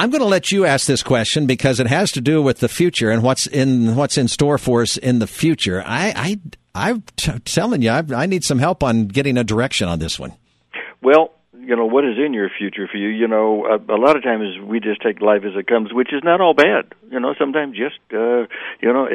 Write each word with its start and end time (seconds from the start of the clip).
I'm 0.00 0.08
going 0.08 0.22
to 0.22 0.26
let 0.26 0.50
you 0.50 0.64
ask 0.64 0.86
this 0.86 1.02
question 1.02 1.44
because 1.44 1.78
it 1.78 1.86
has 1.86 2.10
to 2.12 2.22
do 2.22 2.40
with 2.40 2.60
the 2.60 2.70
future 2.70 3.10
and 3.10 3.22
what's 3.22 3.46
in 3.46 3.96
what's 3.96 4.16
in 4.16 4.28
store 4.28 4.56
for 4.56 4.80
us 4.80 4.96
in 4.96 5.18
the 5.18 5.26
future. 5.26 5.82
I, 5.84 6.14
I 6.16 6.40
I'm 6.74 7.02
t- 7.16 7.38
telling 7.40 7.82
you, 7.82 7.90
I, 7.90 8.02
I 8.16 8.24
need 8.24 8.42
some 8.42 8.58
help 8.58 8.82
on 8.82 9.08
getting 9.08 9.36
a 9.36 9.44
direction 9.44 9.88
on 9.88 9.98
this 9.98 10.18
one. 10.18 10.32
Well, 11.02 11.32
you 11.52 11.76
know 11.76 11.84
what 11.84 12.06
is 12.06 12.16
in 12.16 12.32
your 12.32 12.48
future 12.48 12.88
for 12.90 12.96
you 12.96 13.08
you 13.08 13.28
know 13.28 13.66
a, 13.66 13.94
a 13.94 13.98
lot 14.00 14.16
of 14.16 14.22
times 14.22 14.58
we 14.64 14.80
just 14.80 15.02
take 15.02 15.20
life 15.20 15.42
as 15.44 15.52
it 15.54 15.66
comes 15.66 15.92
which 15.92 16.14
is 16.14 16.22
not 16.24 16.40
all 16.40 16.54
bad 16.54 16.86
you 17.10 17.20
know 17.20 17.34
sometimes 17.38 17.76
just 17.76 18.00
uh 18.14 18.48
you 18.80 18.90
know 18.90 19.06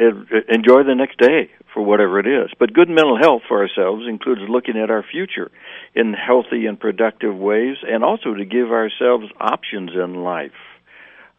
enjoy 0.48 0.84
the 0.84 0.94
next 0.94 1.18
day 1.18 1.50
for 1.74 1.82
whatever 1.82 2.20
it 2.20 2.26
is 2.26 2.48
but 2.60 2.72
good 2.72 2.88
mental 2.88 3.18
health 3.18 3.42
for 3.48 3.60
ourselves 3.60 4.04
includes 4.08 4.42
looking 4.48 4.78
at 4.78 4.90
our 4.90 5.02
future 5.02 5.50
in 5.94 6.14
healthy 6.14 6.66
and 6.66 6.78
productive 6.78 7.36
ways 7.36 7.76
and 7.82 8.04
also 8.04 8.32
to 8.32 8.44
give 8.44 8.70
ourselves 8.70 9.26
options 9.40 9.90
in 9.92 10.14
life 10.22 10.52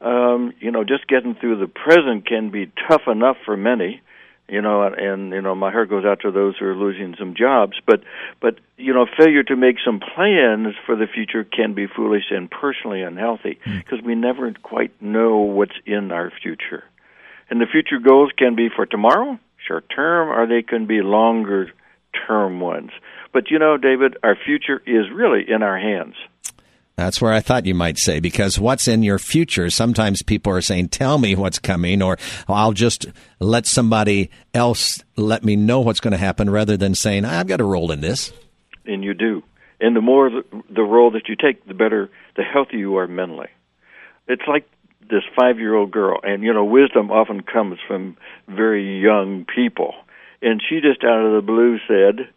um 0.02 0.54
you 0.60 0.72
know 0.72 0.84
just 0.84 1.08
getting 1.08 1.36
through 1.36 1.60
the 1.60 1.68
present 1.68 2.26
can 2.26 2.50
be 2.50 2.72
tough 2.88 3.04
enough 3.08 3.38
for 3.46 3.58
many 3.58 4.02
you 4.48 4.62
know 4.62 4.84
and, 4.84 5.32
you 5.32 5.42
know 5.42 5.56
my 5.56 5.72
heart 5.72 5.90
goes 5.90 6.06
out 6.06 6.20
to 6.22 6.32
those 6.32 6.56
who 6.58 6.66
are 6.66 6.76
losing 6.76 7.16
some 7.18 7.34
jobs 7.36 7.78
but 7.86 8.02
but 8.42 8.60
you 8.78 8.94
know 8.94 9.06
failure 9.18 9.44
to 9.44 9.56
make 9.56 9.78
some 9.84 10.00
plans 10.00 10.76
for 10.86 10.96
the 10.96 11.08
future 11.08 11.44
can 11.44 11.74
be 11.74 11.88
foolish 11.88 12.26
and 12.30 12.50
personally 12.50 13.02
unhealthy 13.02 13.60
because 13.66 14.00
mm. 14.00 14.06
we 14.06 14.16
never 14.16 14.52
quite 14.64 15.02
know 15.02 15.38
what's 15.38 15.76
in 15.86 16.12
our 16.12 16.32
future. 16.42 16.84
And 17.50 17.62
the 17.62 17.66
future 17.66 18.00
goals 18.00 18.32
can 18.38 18.56
be 18.56 18.70
for 18.74 18.86
tomorrow 18.86 19.40
short 19.68 19.86
term 19.94 20.30
or 20.30 20.48
they 20.48 20.62
can 20.62 20.86
be 20.86 21.02
longer 21.02 21.72
term 22.28 22.60
ones. 22.60 22.92
But 23.34 23.52
you 23.52 23.60
know 23.60 23.78
david 23.78 24.18
our 24.24 24.36
future 24.36 24.82
is 24.86 25.06
really 25.14 25.50
in 25.50 25.64
our 25.64 25.78
hands 25.78 26.16
that's 26.98 27.22
where 27.22 27.32
I 27.32 27.42
thought 27.42 27.68
you 27.68 27.76
might 27.76 28.00
say, 28.00 28.20
because 28.20 28.60
what's 28.60 28.88
in 28.88 29.04
your 29.04 29.20
future, 29.20 29.70
sometimes 29.70 30.24
people 30.24 30.52
are 30.52 30.62
saying, 30.62 30.90
tell 30.90 31.20
me 31.20 31.36
what's 31.36 31.60
coming, 31.60 32.02
or 32.02 32.18
I'll 32.48 32.74
just 32.74 33.06
let 33.40 33.68
somebody 33.68 34.32
else 34.56 35.04
let 35.16 35.44
me 35.44 35.56
know 35.56 35.80
what's 35.82 36.00
going 36.00 36.14
to 36.14 36.18
happen 36.18 36.50
rather 36.50 36.76
than 36.76 36.96
saying, 36.96 37.24
I've 37.24 37.46
got 37.46 37.62
a 37.62 37.64
role 37.64 37.92
in 37.92 38.02
this. 38.02 38.34
And 38.86 39.04
you 39.04 39.14
do. 39.14 39.44
And 39.80 39.96
the 39.96 40.02
more 40.02 40.32
the, 40.32 40.82
role 40.82 41.12
that 41.12 41.30
you 41.30 41.36
take, 41.36 41.68
the 41.68 41.76
better, 41.76 42.10
the 42.36 42.42
healthier 42.42 42.80
you 42.80 42.98
are 42.98 43.08
mentally. 43.08 43.50
It's 44.28 44.42
like 44.48 44.68
this 45.08 45.22
five 45.38 45.60
year 45.60 45.76
old 45.76 45.92
girl, 45.92 46.20
and 46.24 46.42
you 46.42 46.52
know, 46.52 46.66
wisdom 46.66 47.12
often 47.12 47.42
comes 47.42 47.78
from 47.88 48.18
very 48.48 49.00
young 49.00 49.46
people. 49.46 49.94
And 50.42 50.62
she 50.68 50.82
just 50.82 51.04
out 51.04 51.26
of 51.26 51.34
the 51.34 51.46
blue 51.46 51.78
said, 51.88 52.28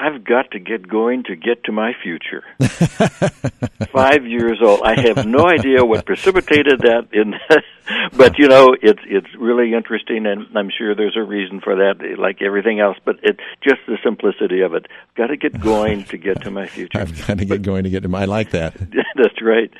I've 0.00 0.24
got 0.24 0.52
to 0.52 0.58
get 0.58 0.88
going 0.88 1.24
to 1.24 1.36
get 1.36 1.64
to 1.64 1.72
my 1.72 1.92
future. 2.02 2.42
Five 3.92 4.26
years 4.26 4.58
old. 4.64 4.80
I 4.82 4.98
have 4.98 5.26
no 5.26 5.46
idea 5.46 5.84
what 5.84 6.06
precipitated 6.06 6.80
that 6.80 7.08
in 7.12 7.34
but 8.16 8.38
you 8.38 8.48
know, 8.48 8.74
it's 8.80 9.02
it's 9.04 9.26
really 9.38 9.74
interesting 9.74 10.24
and 10.24 10.46
I'm 10.56 10.70
sure 10.70 10.94
there's 10.94 11.18
a 11.18 11.22
reason 11.22 11.60
for 11.60 11.76
that, 11.76 12.16
like 12.18 12.40
everything 12.40 12.80
else, 12.80 12.96
but 13.04 13.16
it's 13.22 13.40
just 13.62 13.80
the 13.86 13.98
simplicity 14.02 14.62
of 14.62 14.72
it. 14.72 14.86
Got 15.16 15.26
to 15.26 15.36
get 15.36 15.60
going 15.60 16.04
to 16.04 16.16
get 16.16 16.40
to 16.44 16.50
my 16.50 16.66
future. 16.66 16.98
I've 16.98 17.26
got 17.26 17.36
to 17.36 17.44
get 17.44 17.60
going 17.60 17.84
to 17.84 17.90
get 17.90 18.02
to 18.04 18.08
my 18.08 18.22
I 18.22 18.24
like 18.24 18.52
that. 18.52 18.74
that's 19.16 19.42
right. 19.42 19.70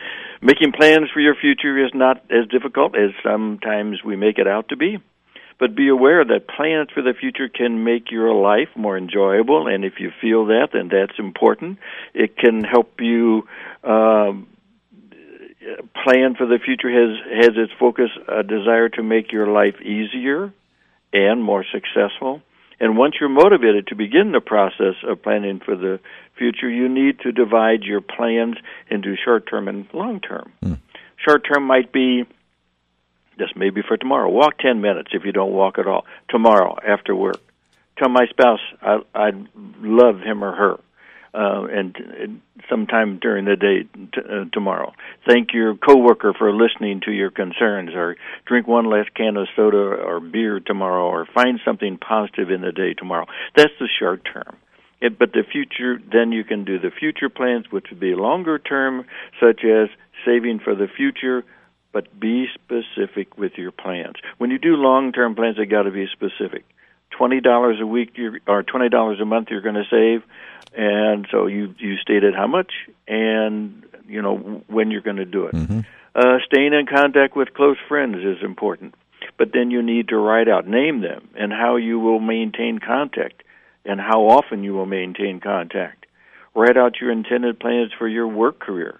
Making 0.42 0.72
plans 0.72 1.08
for 1.14 1.20
your 1.20 1.34
future 1.34 1.82
is 1.82 1.92
not 1.94 2.18
as 2.30 2.46
difficult 2.48 2.94
as 2.94 3.10
sometimes 3.22 4.04
we 4.04 4.16
make 4.16 4.38
it 4.38 4.46
out 4.46 4.68
to 4.68 4.76
be. 4.76 4.98
But 5.60 5.76
be 5.76 5.88
aware 5.88 6.24
that 6.24 6.48
plans 6.48 6.88
for 6.92 7.02
the 7.02 7.12
future 7.12 7.48
can 7.48 7.84
make 7.84 8.10
your 8.10 8.34
life 8.34 8.70
more 8.74 8.96
enjoyable, 8.96 9.68
and 9.68 9.84
if 9.84 10.00
you 10.00 10.10
feel 10.20 10.46
that, 10.46 10.68
then 10.72 10.88
that's 10.88 11.18
important. 11.18 11.78
It 12.14 12.36
can 12.36 12.64
help 12.64 13.00
you. 13.00 13.46
Um, 13.84 14.48
plan 16.02 16.34
for 16.34 16.46
the 16.46 16.58
future 16.58 16.90
has 16.90 17.18
has 17.44 17.50
its 17.56 17.72
focus 17.78 18.10
a 18.26 18.42
desire 18.42 18.88
to 18.88 19.02
make 19.02 19.30
your 19.30 19.46
life 19.46 19.80
easier 19.82 20.52
and 21.12 21.42
more 21.42 21.64
successful. 21.70 22.40
And 22.80 22.96
once 22.96 23.16
you're 23.20 23.28
motivated 23.28 23.88
to 23.88 23.94
begin 23.94 24.32
the 24.32 24.40
process 24.40 24.94
of 25.06 25.22
planning 25.22 25.60
for 25.62 25.76
the 25.76 26.00
future, 26.38 26.70
you 26.70 26.88
need 26.88 27.20
to 27.20 27.32
divide 27.32 27.82
your 27.82 28.00
plans 28.00 28.56
into 28.90 29.16
short 29.22 29.46
term 29.48 29.68
and 29.68 29.86
long 29.92 30.20
term. 30.20 30.52
Mm. 30.64 30.78
Short 31.16 31.46
term 31.46 31.66
might 31.66 31.92
be 31.92 32.24
this 33.40 33.56
may 33.56 33.70
be 33.70 33.80
for 33.82 33.96
tomorrow. 33.96 34.28
Walk 34.28 34.58
10 34.58 34.80
minutes 34.80 35.10
if 35.12 35.24
you 35.24 35.32
don't 35.32 35.52
walk 35.52 35.78
at 35.78 35.86
all. 35.86 36.04
Tomorrow 36.28 36.76
after 36.86 37.16
work. 37.16 37.40
Tell 37.98 38.08
my 38.10 38.26
spouse 38.26 38.60
I 38.80 38.98
I 39.14 39.30
love 39.80 40.20
him 40.20 40.44
or 40.44 40.54
her. 40.54 40.80
Uh, 41.32 41.64
and, 41.66 41.96
and 41.96 42.40
sometime 42.68 43.20
during 43.22 43.44
the 43.44 43.54
day 43.54 43.84
t- 43.84 44.20
uh, 44.20 44.46
tomorrow. 44.52 44.92
Thank 45.28 45.52
your 45.52 45.76
coworker 45.76 46.34
for 46.36 46.52
listening 46.52 47.02
to 47.04 47.12
your 47.12 47.30
concerns, 47.30 47.90
or 47.94 48.16
drink 48.46 48.66
one 48.66 48.90
less 48.90 49.06
can 49.14 49.36
of 49.36 49.46
soda 49.54 49.76
or 49.76 50.18
beer 50.18 50.58
tomorrow, 50.58 51.04
or 51.04 51.28
find 51.32 51.60
something 51.64 51.98
positive 51.98 52.50
in 52.50 52.62
the 52.62 52.72
day 52.72 52.94
tomorrow. 52.94 53.26
That's 53.56 53.72
the 53.78 53.88
short 54.00 54.24
term. 54.24 54.56
It, 55.00 55.20
but 55.20 55.32
the 55.32 55.44
future, 55.44 56.02
then 56.12 56.32
you 56.32 56.42
can 56.42 56.64
do 56.64 56.80
the 56.80 56.90
future 56.90 57.28
plans, 57.28 57.66
which 57.70 57.86
would 57.90 58.00
be 58.00 58.16
longer 58.16 58.58
term, 58.58 59.04
such 59.38 59.64
as 59.64 59.88
saving 60.26 60.58
for 60.58 60.74
the 60.74 60.88
future, 60.88 61.44
but 61.92 62.18
be 62.18 62.46
specific 62.54 63.36
with 63.36 63.52
your 63.56 63.72
plans. 63.72 64.16
When 64.38 64.50
you 64.50 64.58
do 64.58 64.76
long-term 64.76 65.34
plans, 65.34 65.56
they 65.56 65.66
got 65.66 65.82
to 65.82 65.90
be 65.90 66.06
specific. 66.12 66.64
Twenty 67.10 67.40
dollars 67.40 67.78
a 67.80 67.86
week 67.86 68.12
you're, 68.14 68.38
or 68.46 68.62
twenty 68.62 68.88
dollars 68.88 69.20
a 69.20 69.24
month 69.24 69.48
you're 69.50 69.60
going 69.60 69.74
to 69.74 69.84
save, 69.90 70.22
and 70.76 71.26
so 71.30 71.46
you 71.46 71.74
you 71.78 71.96
stated 71.98 72.34
how 72.34 72.46
much 72.46 72.72
and 73.08 73.82
you 74.06 74.22
know 74.22 74.36
when 74.68 74.90
you're 74.90 75.00
going 75.00 75.16
to 75.16 75.24
do 75.24 75.46
it. 75.46 75.54
Mm-hmm. 75.54 75.80
Uh, 76.14 76.38
staying 76.46 76.72
in 76.72 76.86
contact 76.86 77.36
with 77.36 77.52
close 77.52 77.76
friends 77.88 78.18
is 78.18 78.42
important, 78.44 78.94
but 79.38 79.52
then 79.52 79.70
you 79.70 79.82
need 79.82 80.08
to 80.08 80.16
write 80.16 80.48
out, 80.48 80.66
name 80.66 81.00
them, 81.00 81.28
and 81.34 81.52
how 81.52 81.76
you 81.76 81.98
will 81.98 82.20
maintain 82.20 82.78
contact, 82.78 83.42
and 83.84 84.00
how 84.00 84.22
often 84.22 84.62
you 84.62 84.72
will 84.72 84.86
maintain 84.86 85.40
contact. 85.40 86.06
Write 86.54 86.76
out 86.76 87.00
your 87.00 87.10
intended 87.10 87.58
plans 87.58 87.90
for 87.96 88.08
your 88.08 88.26
work 88.26 88.60
career 88.60 88.99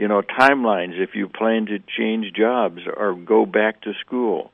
you 0.00 0.08
know 0.08 0.22
timelines 0.22 0.98
if 0.98 1.10
you 1.14 1.28
plan 1.28 1.66
to 1.66 1.78
change 1.78 2.32
jobs 2.32 2.80
or 2.96 3.14
go 3.14 3.44
back 3.44 3.82
to 3.82 3.92
school 4.00 4.50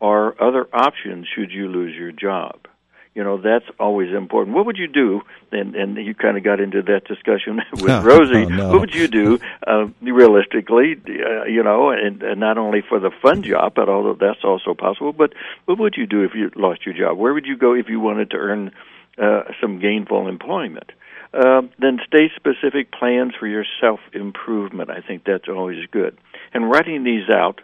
or 0.00 0.34
other 0.42 0.66
options 0.72 1.28
should 1.32 1.52
you 1.52 1.68
lose 1.68 1.94
your 1.94 2.10
job. 2.10 2.66
You 3.14 3.22
know 3.22 3.40
that's 3.40 3.66
always 3.78 4.12
important. 4.12 4.56
What 4.56 4.66
would 4.66 4.78
you 4.78 4.88
do 4.88 5.20
and 5.52 5.76
and 5.76 5.96
you 5.96 6.12
kind 6.12 6.36
of 6.36 6.42
got 6.42 6.58
into 6.58 6.82
that 6.82 7.04
discussion 7.04 7.60
with 7.72 7.88
oh, 7.88 8.02
rosie. 8.02 8.46
oh, 8.46 8.48
no. 8.48 8.68
what 8.70 8.80
would 8.80 8.94
you 8.94 9.06
do 9.06 9.38
uh, 9.64 9.86
realistically 10.02 10.96
uh, 11.06 11.44
you 11.44 11.62
know 11.62 11.90
and, 11.90 12.20
and 12.24 12.40
not 12.40 12.58
only 12.58 12.82
for 12.88 12.98
the 12.98 13.12
fun 13.22 13.44
job 13.44 13.74
but 13.76 13.88
although 13.88 14.14
that's 14.14 14.42
also 14.42 14.74
possible 14.74 15.12
but 15.12 15.32
what 15.66 15.78
would 15.78 15.94
you 15.96 16.06
do 16.06 16.24
if 16.24 16.32
you 16.34 16.50
lost 16.56 16.84
your 16.84 16.96
job? 16.96 17.16
Where 17.16 17.32
would 17.32 17.46
you 17.46 17.56
go 17.56 17.74
if 17.74 17.88
you 17.88 18.00
wanted 18.00 18.30
to 18.30 18.38
earn 18.38 18.72
uh, 19.18 19.42
some 19.60 19.78
gainful 19.78 20.26
employment 20.26 20.90
uh, 21.32 21.62
then 21.78 22.00
state 22.06 22.32
specific 22.36 22.90
plans 22.92 23.34
for 23.38 23.46
your 23.46 23.64
self 23.80 24.00
improvement. 24.12 24.90
I 24.90 25.00
think 25.00 25.24
that's 25.24 25.48
always 25.48 25.86
good. 25.90 26.16
And 26.52 26.68
writing 26.70 27.04
these 27.04 27.28
out 27.28 27.60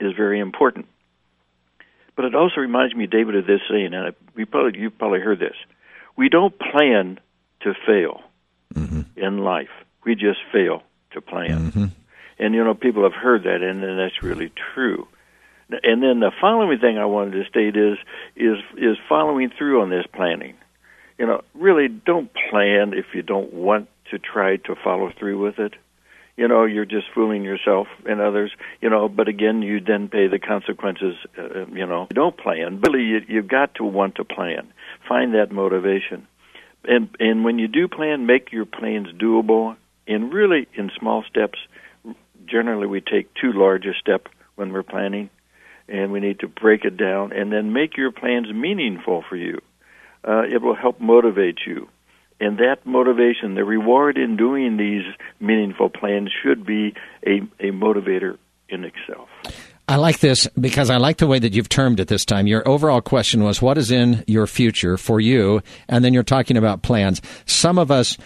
is 0.00 0.12
very 0.16 0.38
important. 0.38 0.86
But 2.14 2.26
it 2.26 2.34
also 2.34 2.60
reminds 2.60 2.94
me, 2.94 3.06
David, 3.06 3.36
of 3.36 3.46
this 3.46 3.60
saying, 3.68 3.94
and 3.94 4.14
we 4.34 4.44
probably 4.44 4.78
you've 4.78 4.98
probably 4.98 5.20
heard 5.20 5.40
this: 5.40 5.56
we 6.16 6.28
don't 6.28 6.54
plan 6.58 7.18
to 7.62 7.74
fail 7.86 8.20
mm-hmm. 8.74 9.02
in 9.16 9.38
life. 9.38 9.70
We 10.04 10.14
just 10.14 10.38
fail 10.52 10.82
to 11.12 11.20
plan. 11.20 11.70
Mm-hmm. 11.70 11.84
And 12.38 12.54
you 12.54 12.64
know, 12.64 12.74
people 12.74 13.02
have 13.04 13.14
heard 13.14 13.44
that, 13.44 13.62
and, 13.62 13.82
and 13.82 13.98
that's 13.98 14.22
really 14.22 14.52
true. 14.74 15.08
And 15.70 16.02
then 16.02 16.20
the 16.20 16.32
following 16.40 16.78
thing 16.78 16.98
I 16.98 17.06
wanted 17.06 17.42
to 17.42 17.48
state 17.48 17.76
is 17.76 17.98
is 18.36 18.58
is 18.76 18.96
following 19.08 19.50
through 19.56 19.82
on 19.82 19.90
this 19.90 20.04
planning 20.12 20.54
you 21.22 21.28
know, 21.28 21.40
really 21.54 21.86
don't 21.86 22.32
plan 22.50 22.94
if 22.94 23.14
you 23.14 23.22
don't 23.22 23.52
want 23.52 23.88
to 24.10 24.18
try 24.18 24.56
to 24.56 24.74
follow 24.74 25.12
through 25.16 25.40
with 25.40 25.60
it. 25.60 25.74
You 26.36 26.48
know, 26.48 26.64
you're 26.64 26.84
just 26.84 27.06
fooling 27.14 27.44
yourself 27.44 27.86
and 28.04 28.20
others. 28.20 28.50
You 28.80 28.90
know, 28.90 29.08
but 29.08 29.28
again, 29.28 29.62
you 29.62 29.78
then 29.78 30.08
pay 30.08 30.26
the 30.26 30.40
consequences. 30.40 31.14
Uh, 31.38 31.66
you 31.66 31.86
know, 31.86 32.08
don't 32.12 32.36
plan. 32.36 32.80
Really, 32.80 33.04
you, 33.04 33.20
you've 33.28 33.46
got 33.46 33.76
to 33.76 33.84
want 33.84 34.16
to 34.16 34.24
plan. 34.24 34.72
Find 35.08 35.34
that 35.34 35.52
motivation, 35.52 36.26
and 36.82 37.08
and 37.20 37.44
when 37.44 37.60
you 37.60 37.68
do 37.68 37.86
plan, 37.86 38.26
make 38.26 38.50
your 38.50 38.66
plans 38.66 39.06
doable. 39.12 39.76
And 40.08 40.32
really, 40.32 40.66
in 40.74 40.90
small 40.98 41.22
steps. 41.30 41.60
Generally, 42.44 42.88
we 42.88 43.00
take 43.00 43.32
too 43.34 43.52
large 43.52 43.86
a 43.86 43.94
step 43.94 44.26
when 44.56 44.72
we're 44.72 44.82
planning, 44.82 45.30
and 45.88 46.10
we 46.10 46.18
need 46.18 46.40
to 46.40 46.48
break 46.48 46.84
it 46.84 46.96
down 46.96 47.32
and 47.32 47.52
then 47.52 47.72
make 47.72 47.96
your 47.96 48.10
plans 48.10 48.52
meaningful 48.52 49.22
for 49.28 49.36
you 49.36 49.60
uh, 50.26 50.42
it 50.42 50.62
will 50.62 50.74
help 50.74 51.00
motivate 51.00 51.58
you. 51.66 51.88
And 52.40 52.58
that 52.58 52.84
motivation, 52.84 53.54
the 53.54 53.64
reward 53.64 54.18
in 54.18 54.36
doing 54.36 54.76
these 54.76 55.04
meaningful 55.38 55.90
plans, 55.90 56.30
should 56.42 56.66
be 56.66 56.94
a, 57.24 57.40
a 57.60 57.70
motivator 57.70 58.36
in 58.68 58.84
itself. 58.84 59.28
I 59.86 59.96
like 59.96 60.20
this 60.20 60.48
because 60.58 60.90
I 60.90 60.96
like 60.96 61.18
the 61.18 61.26
way 61.26 61.38
that 61.38 61.52
you've 61.52 61.68
termed 61.68 62.00
it 62.00 62.08
this 62.08 62.24
time. 62.24 62.46
Your 62.46 62.66
overall 62.66 63.00
question 63.00 63.44
was, 63.44 63.60
What 63.60 63.78
is 63.78 63.90
in 63.90 64.24
your 64.26 64.46
future 64.46 64.96
for 64.96 65.20
you? 65.20 65.60
And 65.88 66.04
then 66.04 66.14
you're 66.14 66.22
talking 66.22 66.56
about 66.56 66.82
plans. 66.82 67.20
Some 67.46 67.78
of 67.78 67.90
us 67.90 68.16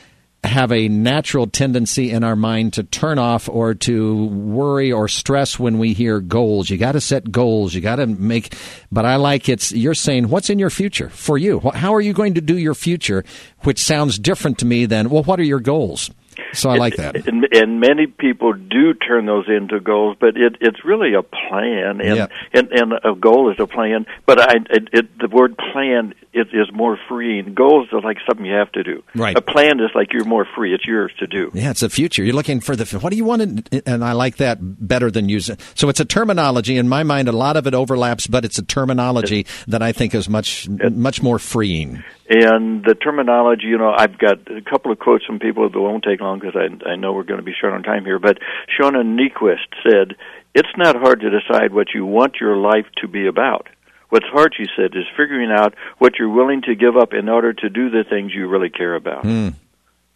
have 0.44 0.70
a 0.72 0.88
natural 0.88 1.46
tendency 1.46 2.10
in 2.10 2.22
our 2.22 2.36
mind 2.36 2.74
to 2.74 2.84
turn 2.84 3.18
off 3.18 3.48
or 3.48 3.74
to 3.74 4.26
worry 4.26 4.92
or 4.92 5.08
stress 5.08 5.58
when 5.58 5.78
we 5.78 5.92
hear 5.92 6.20
goals. 6.20 6.70
You 6.70 6.78
got 6.78 6.92
to 6.92 7.00
set 7.00 7.32
goals. 7.32 7.74
You 7.74 7.80
got 7.80 7.96
to 7.96 8.06
make, 8.06 8.54
but 8.92 9.04
I 9.04 9.16
like 9.16 9.48
it's, 9.48 9.72
you're 9.72 9.94
saying, 9.94 10.28
what's 10.28 10.50
in 10.50 10.58
your 10.58 10.70
future 10.70 11.08
for 11.08 11.36
you? 11.36 11.60
How 11.74 11.94
are 11.94 12.00
you 12.00 12.12
going 12.12 12.34
to 12.34 12.40
do 12.40 12.56
your 12.56 12.74
future? 12.74 13.24
Which 13.60 13.80
sounds 13.82 14.18
different 14.18 14.58
to 14.58 14.66
me 14.66 14.86
than, 14.86 15.10
well, 15.10 15.24
what 15.24 15.40
are 15.40 15.44
your 15.44 15.60
goals? 15.60 16.10
So 16.52 16.70
I 16.70 16.76
like 16.76 16.96
that. 16.96 17.26
And, 17.26 17.46
and, 17.52 17.80
many 17.80 18.06
people 18.06 18.52
do 18.52 18.94
turn 18.94 19.26
those 19.26 19.46
into 19.48 19.80
goals, 19.80 20.16
but 20.18 20.36
it, 20.36 20.56
it's 20.60 20.84
really 20.84 21.14
a 21.14 21.22
plan, 21.22 22.00
and, 22.00 22.16
yeah. 22.16 22.26
and 22.52 22.72
and 22.72 22.92
a 23.04 23.14
goal 23.14 23.50
is 23.50 23.58
a 23.58 23.66
plan. 23.66 24.06
But 24.24 24.40
I, 24.40 24.54
it, 24.70 24.88
it, 24.92 25.18
the 25.18 25.28
word 25.28 25.56
plan 25.58 26.14
is, 26.32 26.46
is 26.52 26.72
more 26.72 26.98
freeing. 27.08 27.54
Goals 27.54 27.88
are 27.92 28.00
like 28.00 28.18
something 28.26 28.44
you 28.44 28.54
have 28.54 28.72
to 28.72 28.82
do. 28.82 29.02
Right. 29.14 29.36
A 29.36 29.40
plan 29.40 29.80
is 29.80 29.90
like 29.94 30.12
you're 30.12 30.24
more 30.24 30.46
free; 30.54 30.74
it's 30.74 30.86
yours 30.86 31.12
to 31.18 31.26
do. 31.26 31.50
Yeah, 31.54 31.70
it's 31.70 31.80
the 31.80 31.90
future. 31.90 32.22
You're 32.22 32.34
looking 32.34 32.60
for 32.60 32.76
the 32.76 32.84
what 32.98 33.10
do 33.10 33.16
you 33.16 33.24
want, 33.24 33.70
to, 33.70 33.82
and 33.86 34.04
I 34.04 34.12
like 34.12 34.36
that 34.36 34.58
better 34.60 35.10
than 35.10 35.28
using. 35.28 35.58
So 35.74 35.88
it's 35.88 36.00
a 36.00 36.04
terminology 36.04 36.76
in 36.76 36.88
my 36.88 37.02
mind. 37.02 37.28
A 37.28 37.32
lot 37.32 37.56
of 37.56 37.66
it 37.66 37.74
overlaps, 37.74 38.26
but 38.26 38.44
it's 38.44 38.58
a 38.58 38.62
terminology 38.62 39.40
it, 39.40 39.64
that 39.68 39.82
I 39.82 39.92
think 39.92 40.14
is 40.14 40.28
much 40.28 40.68
much 40.68 41.22
more 41.22 41.38
freeing. 41.38 42.02
And 42.28 42.84
the 42.84 42.94
terminology, 42.94 43.66
you 43.66 43.78
know, 43.78 43.94
I've 43.96 44.18
got 44.18 44.50
a 44.50 44.60
couple 44.60 44.90
of 44.90 44.98
quotes 44.98 45.24
from 45.24 45.38
people 45.38 45.68
that 45.68 45.80
won't 45.80 46.02
take 46.02 46.20
long 46.20 46.40
because 46.40 46.56
I, 46.56 46.90
I 46.90 46.96
know 46.96 47.12
we're 47.12 47.22
going 47.22 47.38
to 47.38 47.44
be 47.44 47.54
short 47.58 47.72
on 47.72 47.84
time 47.84 48.04
here. 48.04 48.18
But 48.18 48.38
Shauna 48.76 49.04
Niequist 49.04 49.68
said, 49.84 50.16
It's 50.52 50.68
not 50.76 50.96
hard 50.96 51.20
to 51.20 51.30
decide 51.30 51.72
what 51.72 51.94
you 51.94 52.04
want 52.04 52.36
your 52.40 52.56
life 52.56 52.86
to 53.00 53.08
be 53.08 53.28
about. 53.28 53.68
What's 54.08 54.26
hard, 54.26 54.54
she 54.56 54.66
said, 54.76 54.96
is 54.96 55.04
figuring 55.16 55.52
out 55.52 55.74
what 55.98 56.18
you're 56.18 56.28
willing 56.28 56.62
to 56.62 56.74
give 56.74 56.96
up 56.96 57.12
in 57.12 57.28
order 57.28 57.52
to 57.52 57.68
do 57.68 57.90
the 57.90 58.04
things 58.08 58.32
you 58.34 58.48
really 58.48 58.70
care 58.70 58.94
about. 58.94 59.24
Mm. 59.24 59.54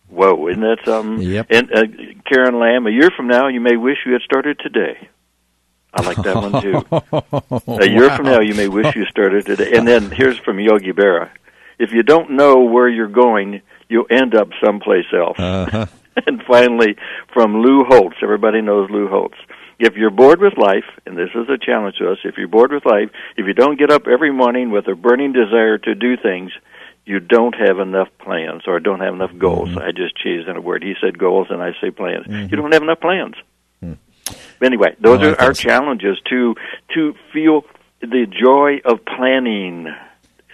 Whoa, 0.08 0.48
isn't 0.48 0.62
that 0.62 0.78
something? 0.84 1.24
Yep. 1.24 1.46
And 1.50 1.72
uh, 1.72 1.82
Karen 2.26 2.58
Lamb, 2.58 2.86
a 2.88 2.90
year 2.90 3.10
from 3.16 3.28
now, 3.28 3.46
you 3.46 3.60
may 3.60 3.76
wish 3.76 3.98
you 4.04 4.12
had 4.12 4.22
started 4.22 4.58
today. 4.58 5.08
I 5.92 6.02
like 6.02 6.16
that 6.18 6.36
one 6.36 6.62
too. 6.62 6.86
a 7.82 7.88
year 7.88 8.08
wow. 8.08 8.16
from 8.16 8.26
now, 8.26 8.40
you 8.40 8.54
may 8.54 8.68
wish 8.68 8.94
you 8.94 9.06
started 9.06 9.46
today. 9.46 9.76
And 9.76 9.86
then 9.86 10.10
here's 10.10 10.38
from 10.38 10.58
Yogi 10.58 10.92
Berra 10.92 11.30
if 11.80 11.92
you 11.92 12.02
don't 12.02 12.30
know 12.30 12.60
where 12.60 12.88
you're 12.88 13.08
going, 13.08 13.62
you'll 13.88 14.06
end 14.10 14.34
up 14.34 14.50
someplace 14.64 15.06
else. 15.12 15.38
Uh-huh. 15.38 15.86
and 16.26 16.42
finally, 16.46 16.96
from 17.32 17.62
Lou 17.62 17.84
Holtz, 17.84 18.16
everybody 18.22 18.60
knows 18.60 18.90
Lou 18.90 19.08
Holtz. 19.08 19.36
If 19.78 19.94
you're 19.94 20.10
bored 20.10 20.40
with 20.40 20.58
life, 20.58 20.84
and 21.06 21.16
this 21.16 21.30
is 21.34 21.48
a 21.48 21.56
challenge 21.56 21.96
to 21.96 22.12
us, 22.12 22.18
if 22.22 22.36
you're 22.36 22.48
bored 22.48 22.70
with 22.70 22.84
life, 22.84 23.10
if 23.38 23.46
you 23.46 23.54
don't 23.54 23.78
get 23.78 23.90
up 23.90 24.06
every 24.06 24.30
morning 24.30 24.70
with 24.70 24.86
a 24.88 24.94
burning 24.94 25.32
desire 25.32 25.78
to 25.78 25.94
do 25.94 26.18
things, 26.18 26.52
you 27.06 27.18
don't 27.18 27.54
have 27.54 27.78
enough 27.78 28.08
plans 28.18 28.64
or 28.66 28.78
don't 28.78 29.00
have 29.00 29.14
enough 29.14 29.32
goals. 29.38 29.70
Mm-hmm. 29.70 29.78
I 29.78 29.92
just 29.92 30.14
changed 30.16 30.48
in 30.48 30.56
a 30.56 30.60
word. 30.60 30.82
He 30.82 30.94
said 31.00 31.18
goals, 31.18 31.46
and 31.48 31.62
I 31.62 31.72
say 31.80 31.90
plans. 31.90 32.26
Mm-hmm. 32.26 32.48
You 32.50 32.56
don't 32.60 32.72
have 32.72 32.82
enough 32.82 33.00
plans. 33.00 33.36
Mm. 33.82 33.96
Anyway, 34.62 34.94
those 35.00 35.20
like 35.20 35.38
are 35.38 35.40
our 35.40 35.48
those. 35.48 35.58
challenges 35.58 36.18
to 36.28 36.54
to 36.94 37.14
feel 37.32 37.64
the 38.02 38.26
joy 38.26 38.80
of 38.84 39.04
planning, 39.04 39.86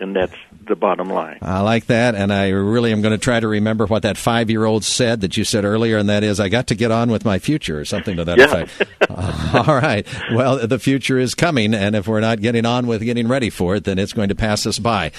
and 0.00 0.14
that's 0.14 0.34
the 0.66 0.75
bottom 0.76 1.08
line. 1.08 1.38
I 1.43 1.60
like 1.60 1.87
that, 1.87 2.14
and 2.14 2.32
I 2.32 2.48
really 2.48 2.93
am 2.93 3.02
going 3.02 3.12
to 3.12 3.19
try 3.19 3.38
to 3.40 3.46
remember 3.48 3.87
what 3.87 4.02
that 4.02 4.16
five-year-old 4.16 4.84
said 4.84 5.20
that 5.20 5.37
you 5.37 5.44
said 5.44 5.64
earlier, 5.64 5.96
and 5.98 6.08
that 6.08 6.25
is, 6.25 6.40
"I 6.40 6.48
got 6.48 6.66
to 6.69 6.75
get 6.75 6.90
on 6.90 7.10
with 7.10 7.25
my 7.25 7.38
future," 7.38 7.78
or 7.78 7.84
something 7.84 8.16
to 8.16 8.25
that 8.25 8.38
Yeah. 8.38 8.44
effect. 8.44 8.70
Uh, 9.08 9.64
all 9.69 9.76
right. 9.76 10.04
Well, 10.32 10.66
the 10.66 10.81
future 10.81 11.16
is 11.19 11.34
coming, 11.37 11.75
and 11.75 11.94
if 11.94 12.08
we're 12.08 12.20
not 12.20 12.40
getting 12.40 12.66
on 12.66 12.87
with 12.88 13.02
getting 13.02 13.28
ready 13.28 13.50
for 13.50 13.76
it, 13.76 13.84
then 13.84 13.98
it's 14.00 14.12
going 14.12 14.28
to 14.31 14.34
pass 14.34 14.66
us 14.66 14.78
by. 14.81 15.12